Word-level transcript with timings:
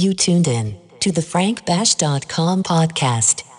You 0.00 0.14
tuned 0.14 0.48
in 0.48 0.78
to 1.00 1.12
the 1.12 1.20
frankbash.com 1.20 2.62
podcast. 2.62 3.49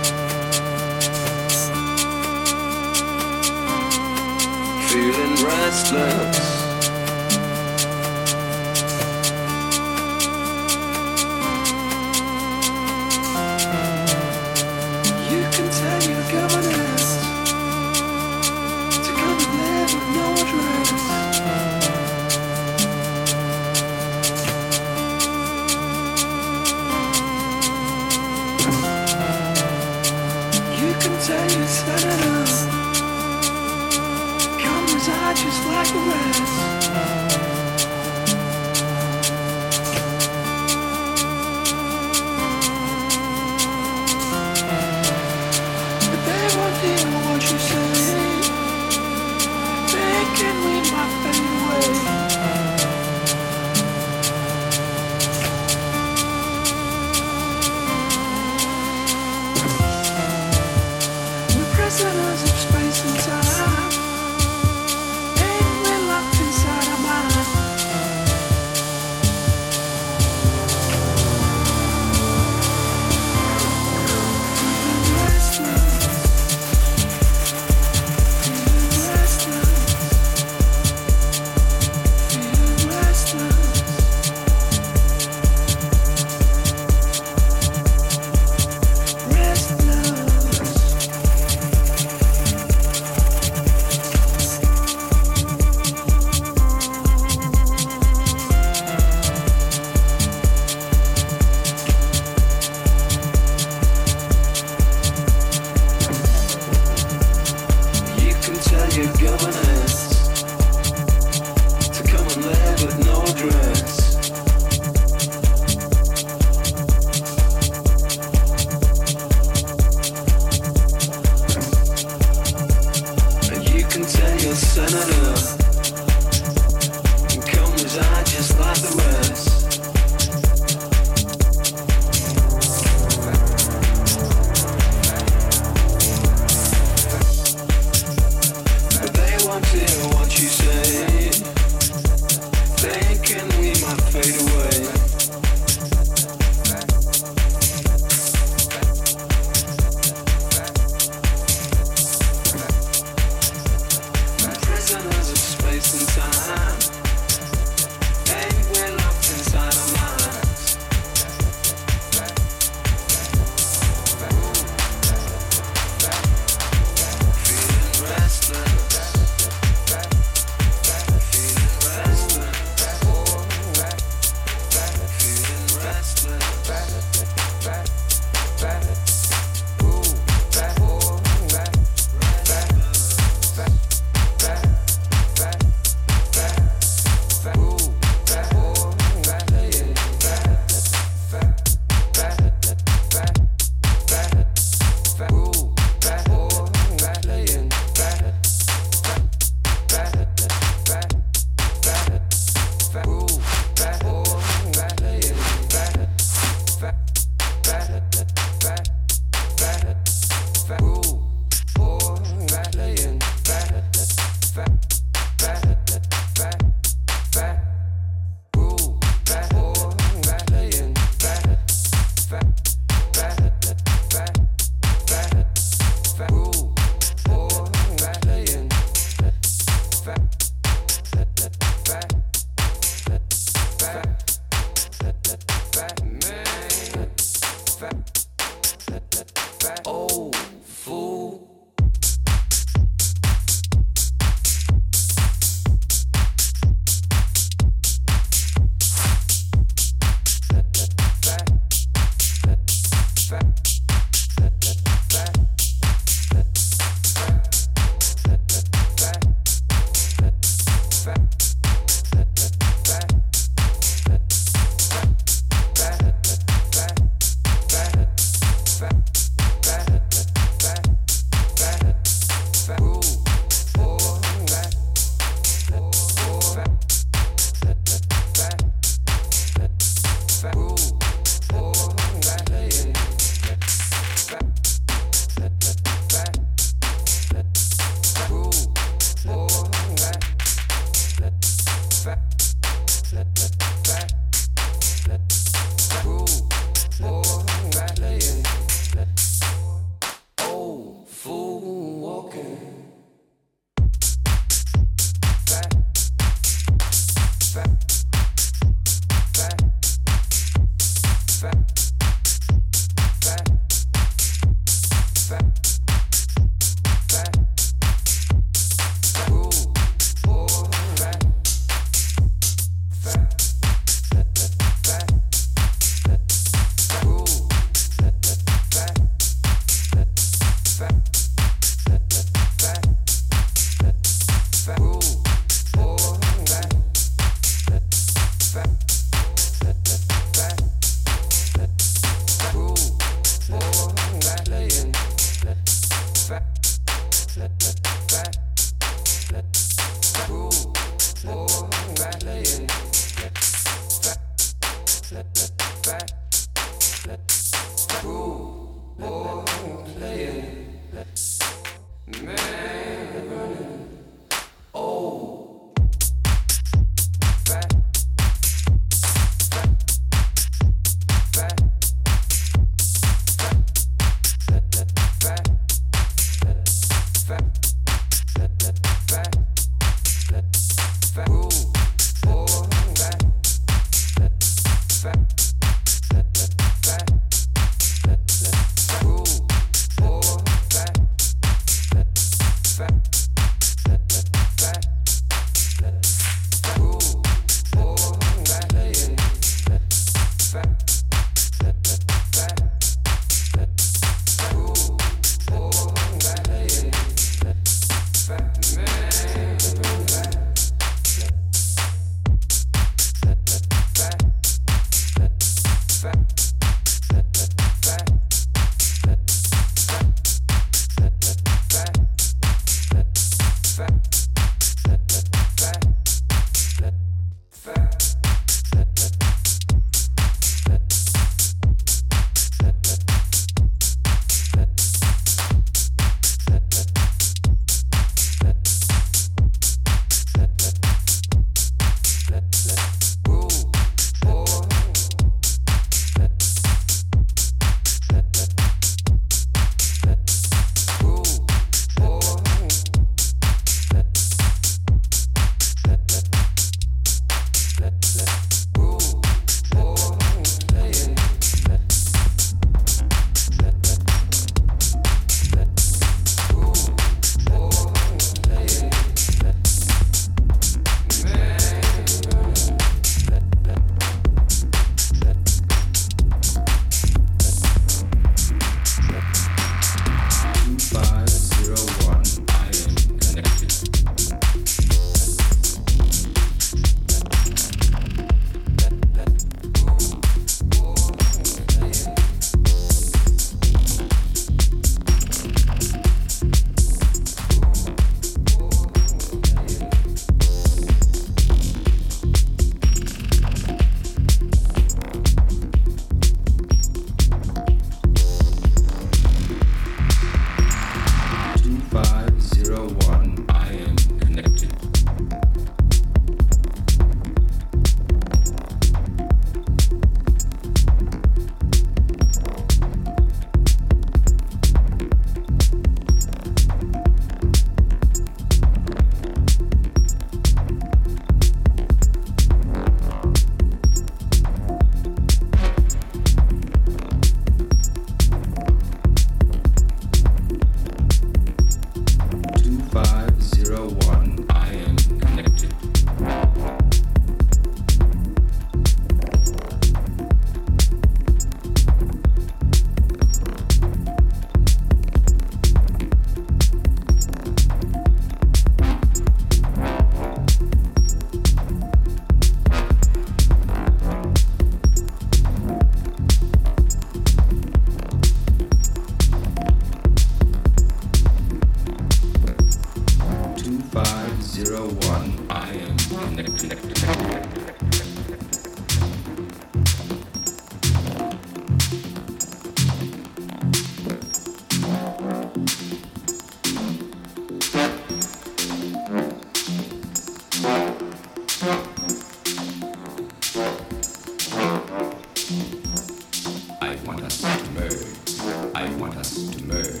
us 599.16 599.50
to 599.50 599.64
merge. 599.64 600.00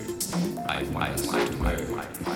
I 0.68 0.82
want 0.92 1.10
us 1.10 1.26
to 1.26 1.56
merge. 1.56 2.35